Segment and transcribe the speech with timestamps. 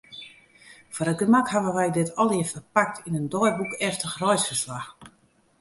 [0.93, 4.89] Foar it gemak hawwe wy dit allegearre ferpakt yn in deiboekeftich reisferslach.